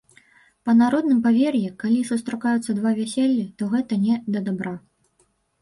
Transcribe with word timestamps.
Па 0.67 0.73
народным 0.79 1.19
павер'і, 1.27 1.61
калі 1.83 1.99
сустракаюцца 2.11 2.71
два 2.79 2.95
вяселлі, 3.01 3.45
то 3.61 3.71
гэта 3.75 3.93
не 4.07 4.15
да 4.33 4.39
дабра. 4.49 4.75